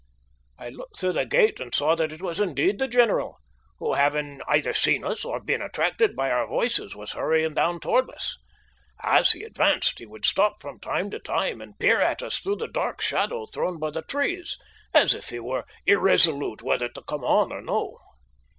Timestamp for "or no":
17.53-17.95